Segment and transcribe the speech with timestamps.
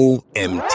[0.00, 0.72] OMT.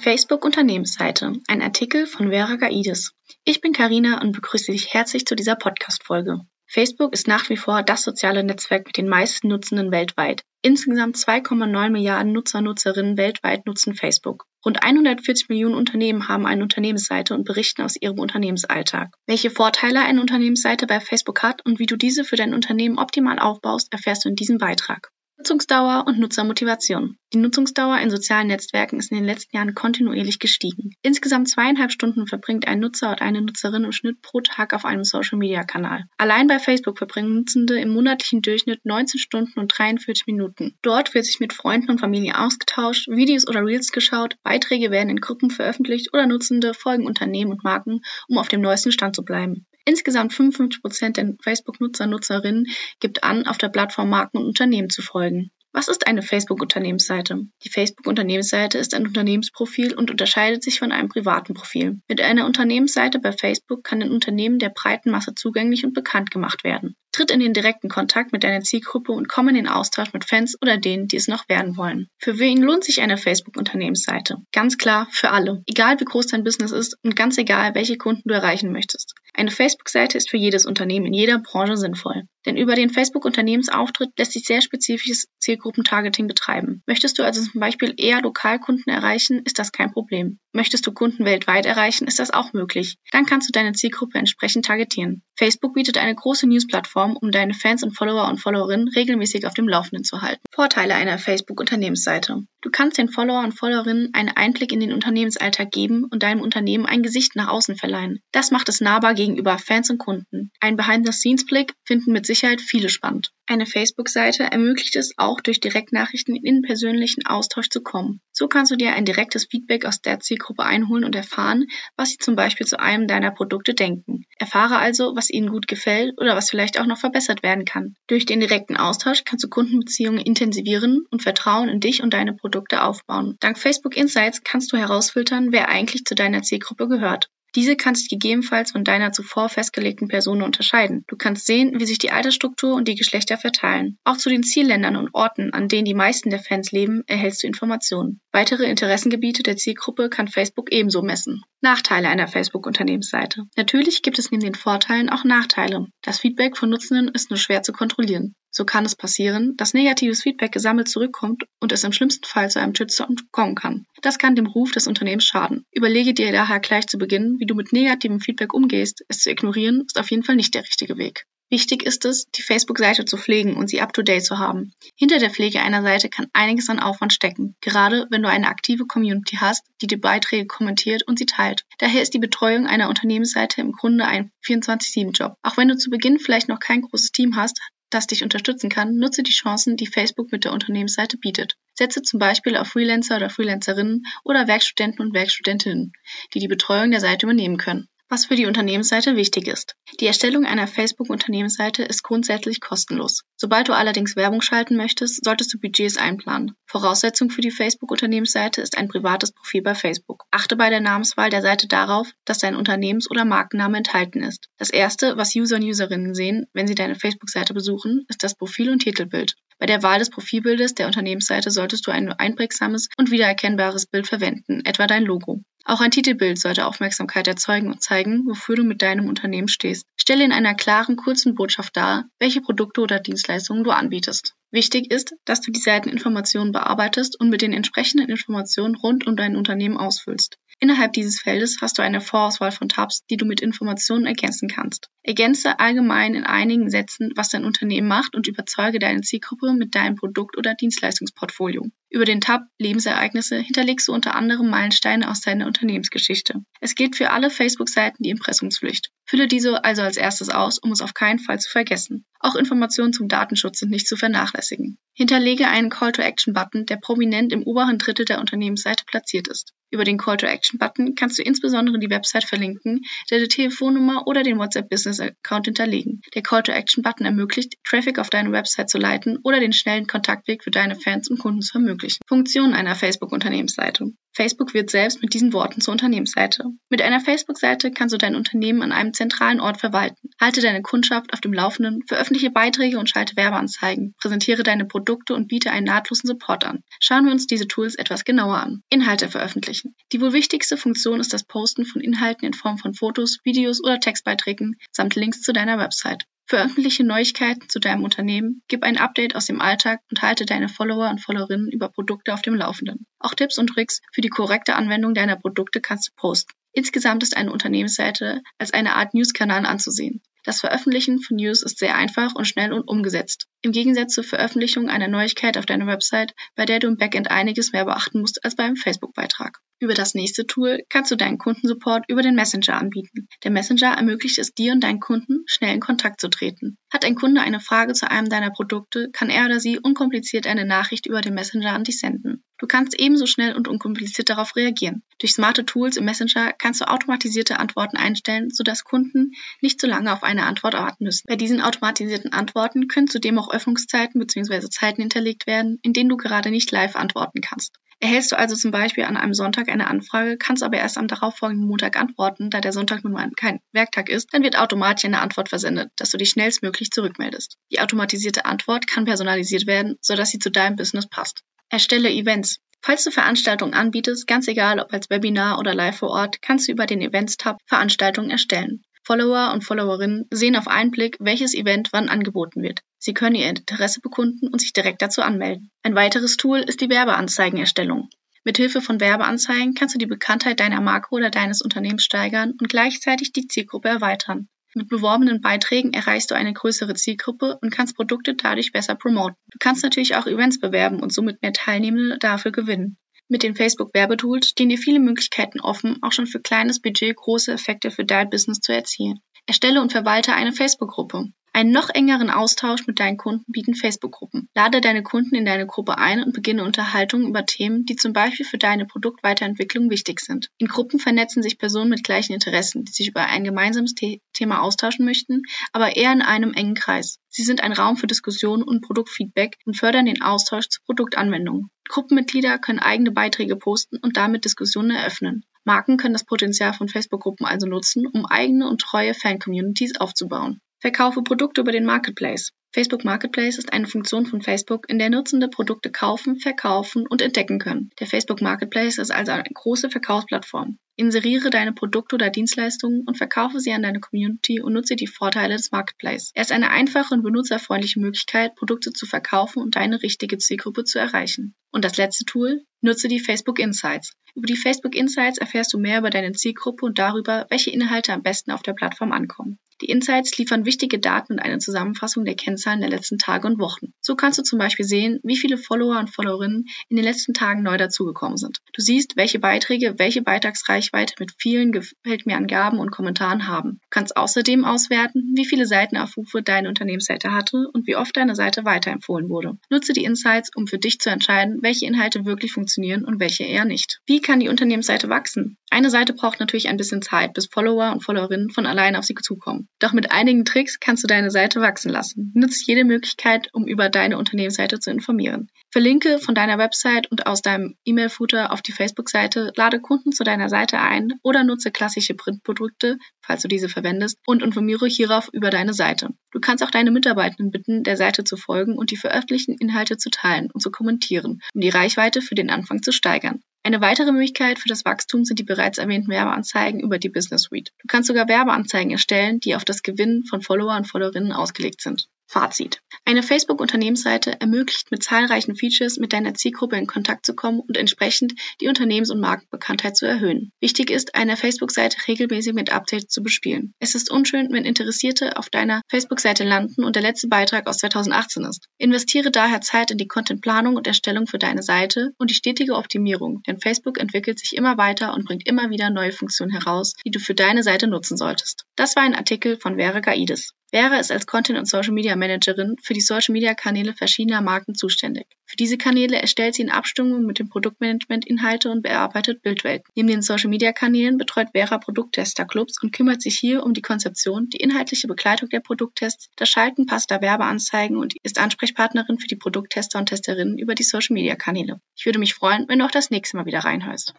[0.00, 1.32] Facebook Unternehmensseite.
[1.48, 3.14] Ein Artikel von Vera Gaidis.
[3.44, 6.38] Ich bin Karina und begrüße dich herzlich zu dieser Podcast-Folge.
[6.68, 10.44] Facebook ist nach wie vor das soziale Netzwerk mit den meisten Nutzenden weltweit.
[10.62, 14.46] Insgesamt 2,9 Milliarden Nutzer, Nutzerinnen weltweit nutzen Facebook.
[14.64, 19.08] Rund 140 Millionen Unternehmen haben eine Unternehmensseite und berichten aus ihrem Unternehmensalltag.
[19.26, 23.40] Welche Vorteile eine Unternehmensseite bei Facebook hat und wie du diese für dein Unternehmen optimal
[23.40, 25.10] aufbaust, erfährst du in diesem Beitrag.
[25.40, 27.16] Nutzungsdauer und Nutzermotivation.
[27.32, 30.90] Die Nutzungsdauer in sozialen Netzwerken ist in den letzten Jahren kontinuierlich gestiegen.
[31.00, 35.02] Insgesamt zweieinhalb Stunden verbringt ein Nutzer oder eine Nutzerin im Schnitt pro Tag auf einem
[35.02, 36.04] Social-Media-Kanal.
[36.18, 40.76] Allein bei Facebook verbringen Nutzende im monatlichen Durchschnitt 19 Stunden und 43 Minuten.
[40.82, 45.22] Dort wird sich mit Freunden und Familie ausgetauscht, Videos oder Reels geschaut, Beiträge werden in
[45.22, 49.64] Gruppen veröffentlicht oder Nutzende folgen Unternehmen und Marken, um auf dem neuesten Stand zu bleiben.
[49.90, 52.68] Insgesamt 55 Prozent der Facebook-Nutzer, Nutzerinnen
[53.00, 55.50] gibt an, auf der Plattform Marken und Unternehmen zu folgen.
[55.72, 57.46] Was ist eine Facebook-Unternehmensseite?
[57.64, 62.00] Die Facebook-Unternehmensseite ist ein Unternehmensprofil und unterscheidet sich von einem privaten Profil.
[62.06, 66.62] Mit einer Unternehmensseite bei Facebook kann ein Unternehmen der breiten Masse zugänglich und bekannt gemacht
[66.62, 66.94] werden.
[67.20, 70.56] Tritt in den direkten Kontakt mit deiner Zielgruppe und komm in den Austausch mit Fans
[70.62, 72.08] oder denen, die es noch werden wollen.
[72.16, 74.38] Für wen lohnt sich eine Facebook-Unternehmensseite?
[74.52, 75.62] Ganz klar, für alle.
[75.66, 79.12] Egal wie groß dein Business ist und ganz egal, welche Kunden du erreichen möchtest.
[79.34, 82.24] Eine Facebook-Seite ist für jedes Unternehmen in jeder Branche sinnvoll.
[82.46, 86.82] Denn über den Facebook-Unternehmensauftritt lässt sich sehr spezifisches Zielgruppentargeting betreiben.
[86.86, 90.38] Möchtest du also zum Beispiel eher Lokalkunden erreichen, ist das kein Problem.
[90.52, 92.96] Möchtest du Kunden weltweit erreichen, ist das auch möglich.
[93.12, 95.22] Dann kannst du deine Zielgruppe entsprechend targetieren.
[95.36, 99.68] Facebook bietet eine große News-Plattform, um deine Fans und Follower und Followerinnen regelmäßig auf dem
[99.68, 100.42] Laufenden zu halten.
[100.50, 102.42] Vorteile einer Facebook-Unternehmensseite.
[102.62, 106.84] Du kannst den Follower und Followerinnen einen Einblick in den Unternehmensalltag geben und deinem Unternehmen
[106.84, 108.20] ein Gesicht nach außen verleihen.
[108.32, 110.50] Das macht es nahbar gegenüber Fans und Kunden.
[110.60, 113.30] Ein Behind-the-Scenes-Blick finden mit Sicherheit viele spannend.
[113.46, 118.20] Eine Facebook-Seite ermöglicht es auch durch Direktnachrichten in den persönlichen Austausch zu kommen.
[118.30, 122.18] So kannst du dir ein direktes Feedback aus der Zielgruppe einholen und erfahren, was sie
[122.18, 124.24] zum Beispiel zu einem deiner Produkte denken.
[124.38, 127.96] Erfahre also, was ihnen gut gefällt oder was vielleicht auch noch verbessert werden kann.
[128.06, 132.49] Durch den direkten Austausch kannst du Kundenbeziehungen intensivieren und Vertrauen in dich und deine Produkte
[132.50, 133.36] aufbauen.
[133.40, 137.28] Dank Facebook Insights kannst du herausfiltern, wer eigentlich zu deiner Zielgruppe gehört.
[137.56, 141.04] Diese kannst du gegebenenfalls von deiner zuvor festgelegten Person unterscheiden.
[141.08, 143.98] Du kannst sehen, wie sich die Altersstruktur und die Geschlechter verteilen.
[144.04, 147.48] Auch zu den Zielländern und Orten, an denen die meisten der Fans leben, erhältst du
[147.48, 148.20] Informationen.
[148.30, 151.42] Weitere Interessengebiete der Zielgruppe kann Facebook ebenso messen.
[151.60, 153.44] Nachteile einer Facebook-Unternehmensseite.
[153.56, 155.86] Natürlich gibt es neben den Vorteilen auch Nachteile.
[156.02, 158.34] Das Feedback von Nutzenden ist nur schwer zu kontrollieren.
[158.50, 162.60] So kann es passieren, dass negatives Feedback gesammelt zurückkommt und es im schlimmsten Fall zu
[162.60, 163.86] einem Shitstorm kommen kann.
[164.02, 165.64] Das kann dem Ruf des Unternehmens schaden.
[165.72, 169.04] Überlege dir daher gleich zu Beginn, wie du mit negativem Feedback umgehst.
[169.08, 171.26] Es zu ignorieren ist auf jeden Fall nicht der richtige Weg.
[171.52, 174.72] Wichtig ist es, die Facebook-Seite zu pflegen und sie up-to-date zu haben.
[174.94, 178.86] Hinter der Pflege einer Seite kann einiges an Aufwand stecken, gerade wenn du eine aktive
[178.86, 181.64] Community hast, die die Beiträge kommentiert und sie teilt.
[181.78, 185.34] Daher ist die Betreuung einer Unternehmensseite im Grunde ein 24-7-Job.
[185.42, 187.60] Auch wenn du zu Beginn vielleicht noch kein großes Team hast,
[187.90, 191.56] das dich unterstützen kann, nutze die Chancen, die Facebook mit der Unternehmensseite bietet.
[191.74, 195.92] Setze zum Beispiel auf Freelancer oder Freelancerinnen oder Werkstudenten und Werkstudentinnen,
[196.32, 199.76] die die Betreuung der Seite übernehmen können was für die Unternehmensseite wichtig ist.
[200.00, 203.22] Die Erstellung einer Facebook-Unternehmensseite ist grundsätzlich kostenlos.
[203.36, 206.56] Sobald du allerdings Werbung schalten möchtest, solltest du Budgets einplanen.
[206.66, 210.24] Voraussetzung für die Facebook-Unternehmensseite ist ein privates Profil bei Facebook.
[210.32, 214.48] Achte bei der Namenswahl der Seite darauf, dass dein Unternehmens- oder Markenname enthalten ist.
[214.58, 218.70] Das erste, was User und Userinnen sehen, wenn sie deine Facebook-Seite besuchen, ist das Profil-
[218.70, 219.36] und Titelbild.
[219.60, 224.64] Bei der Wahl des Profilbildes der Unternehmensseite solltest du ein einprägsames und wiedererkennbares Bild verwenden,
[224.64, 225.44] etwa dein Logo.
[225.64, 229.84] Auch ein Titelbild sollte Aufmerksamkeit erzeugen und zeigen, wofür du mit deinem Unternehmen stehst.
[229.96, 234.34] Stelle in einer klaren, kurzen Botschaft dar, welche Produkte oder Dienstleistungen du anbietest.
[234.50, 239.36] Wichtig ist, dass du die Seiteninformationen bearbeitest und mit den entsprechenden Informationen rund um dein
[239.36, 240.38] Unternehmen ausfüllst.
[240.62, 244.90] Innerhalb dieses Feldes hast du eine Vorauswahl von Tabs, die du mit Informationen ergänzen kannst.
[245.02, 249.96] Ergänze allgemein in einigen Sätzen, was dein Unternehmen macht und überzeuge deine Zielgruppe mit deinem
[249.96, 251.70] Produkt- oder Dienstleistungsportfolio.
[251.88, 256.44] Über den Tab Lebensereignisse hinterlegst du unter anderem Meilensteine aus deiner Unternehmensgeschichte.
[256.60, 258.90] Es gilt für alle Facebook-Seiten die Impressumspflicht.
[259.06, 262.04] Fülle diese also als erstes aus, um es auf keinen Fall zu vergessen.
[262.18, 264.78] Auch Informationen zum Datenschutz sind nicht zu vernachlässigen.
[264.92, 269.54] Hinterlege einen Call-to-Action-Button, der prominent im oberen Drittel der Unternehmensseite platziert ist.
[269.72, 276.00] Über den Call-to-Action-Button kannst du insbesondere die Website verlinken, deine Telefonnummer oder den WhatsApp-Business-Account hinterlegen.
[276.14, 280.74] Der Call-to-Action-Button ermöglicht, Traffic auf deine Website zu leiten oder den schnellen Kontaktweg für deine
[280.74, 282.00] Fans und Kunden zu ermöglichen.
[282.08, 283.92] Funktionen einer Facebook-Unternehmensseite.
[284.12, 286.44] Facebook wird selbst mit diesen Worten zur Unternehmensseite.
[286.68, 290.10] Mit einer Facebook-Seite kannst du dein Unternehmen an einem zentralen Ort verwalten.
[290.20, 295.28] Halte deine Kundschaft auf dem Laufenden, veröffentliche Beiträge und schalte Werbeanzeigen, präsentiere deine Produkte und
[295.28, 296.64] biete einen nahtlosen Support an.
[296.80, 298.62] Schauen wir uns diese Tools etwas genauer an.
[298.68, 299.59] Inhalte veröffentlichen.
[299.92, 303.80] Die wohl wichtigste Funktion ist das Posten von Inhalten in Form von Fotos, Videos oder
[303.80, 306.04] Textbeiträgen samt Links zu deiner Website.
[306.26, 310.88] Veröffentliche Neuigkeiten zu deinem Unternehmen, gib ein Update aus dem Alltag und halte deine Follower
[310.88, 312.86] und Followerinnen über Produkte auf dem Laufenden.
[313.00, 316.32] Auch Tipps und Tricks für die korrekte Anwendung deiner Produkte kannst du posten.
[316.52, 320.02] Insgesamt ist eine Unternehmensseite als eine Art News-Kanal anzusehen.
[320.22, 323.26] Das Veröffentlichen von News ist sehr einfach und schnell und umgesetzt.
[323.42, 327.52] Im Gegensatz zur Veröffentlichung einer Neuigkeit auf deiner Website, bei der du im Backend einiges
[327.52, 329.40] mehr beachten musst als beim Facebook-Beitrag.
[329.62, 333.08] Über das nächste Tool kannst du deinen Kundensupport über den Messenger anbieten.
[333.22, 336.56] Der Messenger ermöglicht es dir und deinen Kunden, schnell in Kontakt zu treten.
[336.72, 340.46] Hat ein Kunde eine Frage zu einem deiner Produkte, kann er oder sie unkompliziert eine
[340.46, 342.24] Nachricht über den Messenger an dich senden.
[342.38, 344.82] Du kannst ebenso schnell und unkompliziert darauf reagieren.
[344.98, 349.92] Durch smarte Tools im Messenger kannst du automatisierte Antworten einstellen, sodass Kunden nicht zu lange
[349.92, 351.04] auf eine Antwort warten müssen.
[351.06, 354.48] Bei diesen automatisierten Antworten können zudem auch Öffnungszeiten bzw.
[354.48, 357.58] Zeiten hinterlegt werden, in denen du gerade nicht live antworten kannst.
[357.82, 361.48] Erhältst du also zum Beispiel an einem Sonntag eine Anfrage, kannst aber erst am darauffolgenden
[361.48, 365.30] Montag antworten, da der Sonntag nun mal kein Werktag ist, dann wird automatisch eine Antwort
[365.30, 367.38] versendet, dass du dich schnellstmöglich zurückmeldest.
[367.50, 371.22] Die automatisierte Antwort kann personalisiert werden, sodass sie zu deinem Business passt.
[371.48, 372.40] Erstelle Events.
[372.60, 376.52] Falls du Veranstaltungen anbietest, ganz egal ob als Webinar oder live vor Ort, kannst du
[376.52, 378.62] über den Events-Tab Veranstaltungen erstellen.
[378.84, 382.60] Follower und Followerinnen sehen auf einen Blick, welches Event wann angeboten wird.
[382.82, 385.50] Sie können ihr Interesse bekunden und sich direkt dazu anmelden.
[385.62, 387.90] Ein weiteres Tool ist die Werbeanzeigenerstellung.
[388.24, 393.12] Mithilfe von Werbeanzeigen kannst du die Bekanntheit deiner Marke oder deines Unternehmens steigern und gleichzeitig
[393.12, 394.28] die Zielgruppe erweitern.
[394.54, 399.16] Mit beworbenen Beiträgen erreichst du eine größere Zielgruppe und kannst Produkte dadurch besser promoten.
[399.30, 402.78] Du kannst natürlich auch Events bewerben und somit mehr Teilnehmende dafür gewinnen.
[403.08, 407.70] Mit den Facebook-Werbetools stehen dir viele Möglichkeiten offen, auch schon für kleines Budget große Effekte
[407.70, 409.00] für dein Business zu erzielen.
[409.26, 411.12] Erstelle und verwalte eine Facebook-Gruppe.
[411.32, 414.28] Einen noch engeren Austausch mit deinen Kunden bieten Facebook-Gruppen.
[414.34, 418.26] Lade deine Kunden in deine Gruppe ein und beginne Unterhaltungen über Themen, die zum Beispiel
[418.26, 420.28] für deine Produktweiterentwicklung wichtig sind.
[420.38, 424.42] In Gruppen vernetzen sich Personen mit gleichen Interessen, die sich über ein gemeinsames The Thema
[424.42, 425.22] austauschen möchten,
[425.52, 426.98] aber eher in einem engen Kreis.
[427.08, 431.50] Sie sind ein Raum für Diskussionen und Produktfeedback und fördern den Austausch zu Produktanwendungen.
[431.68, 435.24] Gruppenmitglieder können eigene Beiträge posten und damit Diskussionen eröffnen.
[435.44, 440.40] Marken können das Potenzial von Facebook-Gruppen also nutzen, um eigene und treue Fan-Communities aufzubauen.
[440.62, 442.32] Verkaufe Produkte über den Marketplace.
[442.52, 447.38] Facebook Marketplace ist eine Funktion von Facebook, in der Nutzende Produkte kaufen, verkaufen und entdecken
[447.38, 447.70] können.
[447.80, 450.58] Der Facebook Marketplace ist also eine große Verkaufsplattform.
[450.76, 455.34] Inseriere deine Produkte oder Dienstleistungen und verkaufe sie an deine Community und nutze die Vorteile
[455.34, 456.10] des Marketplace.
[456.14, 460.78] Er ist eine einfache und benutzerfreundliche Möglichkeit, Produkte zu verkaufen und deine richtige Zielgruppe zu
[460.78, 461.34] erreichen.
[461.52, 463.94] Und das letzte Tool, nutze die Facebook Insights.
[464.14, 468.02] Über die Facebook Insights erfährst du mehr über deine Zielgruppe und darüber, welche Inhalte am
[468.02, 469.38] besten auf der Plattform ankommen.
[469.60, 473.74] Die Insights liefern wichtige Daten und eine Zusammenfassung der Kennzahlen der letzten Tage und Wochen.
[473.82, 477.42] So kannst du zum Beispiel sehen, wie viele Follower und Followerinnen in den letzten Tagen
[477.42, 478.38] neu dazugekommen sind.
[478.54, 483.60] Du siehst, welche Beiträge welche Beitragsreichweite mit vielen Gefällt mir Angaben und Kommentaren haben.
[483.64, 488.46] Du kannst außerdem auswerten, wie viele Seitenaufrufe deine Unternehmensseite hatte und wie oft deine Seite
[488.46, 489.38] weiterempfohlen wurde.
[489.50, 493.44] Nutze die Insights, um für dich zu entscheiden, welche Inhalte wirklich funktionieren und welche eher
[493.44, 493.80] nicht.
[493.86, 495.36] Wie kann die Unternehmensseite wachsen?
[495.50, 498.94] Eine Seite braucht natürlich ein bisschen Zeit, bis Follower und Followerinnen von allein auf sie
[498.94, 499.48] zukommen.
[499.58, 502.12] Doch mit einigen Tricks kannst du deine Seite wachsen lassen.
[502.14, 505.28] Nutze jede Möglichkeit, um über deine Unternehmensseite zu informieren.
[505.50, 510.28] Verlinke von deiner Website und aus deinem E-Mail-Footer auf die Facebook-Seite, lade Kunden zu deiner
[510.28, 515.52] Seite ein oder nutze klassische Printprodukte, falls du diese verwendest, und informiere hierauf über deine
[515.52, 515.88] Seite.
[516.12, 519.90] Du kannst auch deine Mitarbeitenden bitten, der Seite zu folgen und die veröffentlichten Inhalte zu
[519.90, 523.22] teilen und zu kommentieren, um die Reichweite für den Anfang zu steigern.
[523.42, 527.52] Eine weitere Möglichkeit für das Wachstum sind die bereits erwähnten Werbeanzeigen über die Business Suite.
[527.58, 531.88] Du kannst sogar Werbeanzeigen erstellen, die auf das Gewinnen von Follower und Followerinnen ausgelegt sind.
[532.10, 532.60] Fazit.
[532.84, 538.14] Eine Facebook-Unternehmensseite ermöglicht mit zahlreichen Features mit deiner Zielgruppe in Kontakt zu kommen und entsprechend
[538.40, 540.32] die Unternehmens- und Markenbekanntheit zu erhöhen.
[540.40, 543.54] Wichtig ist, eine Facebook-Seite regelmäßig mit Updates zu bespielen.
[543.60, 548.24] Es ist unschön, wenn Interessierte auf deiner Facebook-Seite landen und der letzte Beitrag aus 2018
[548.24, 548.48] ist.
[548.58, 553.22] Investiere daher Zeit in die Contentplanung und Erstellung für deine Seite und die stetige Optimierung,
[553.28, 556.98] denn Facebook entwickelt sich immer weiter und bringt immer wieder neue Funktionen heraus, die du
[556.98, 558.46] für deine Seite nutzen solltest.
[558.56, 560.34] Das war ein Artikel von Vera Gaides.
[560.52, 565.06] Vera ist als Content- und Social-Media-Managerin für die Social-Media-Kanäle verschiedener Marken zuständig.
[565.24, 569.70] Für diese Kanäle erstellt sie in Abstimmung mit dem Produktmanagement Inhalte und bearbeitet Bildwelten.
[569.76, 574.88] Neben den Social-Media-Kanälen betreut Vera Produkttester-Clubs und kümmert sich hier um die Konzeption, die inhaltliche
[574.88, 580.36] Begleitung der Produkttests, das Schalten passender Werbeanzeigen und ist Ansprechpartnerin für die Produkttester und Testerinnen
[580.36, 581.60] über die Social-Media-Kanäle.
[581.76, 583.94] Ich würde mich freuen, wenn du auch das nächste Mal wieder reinhörst.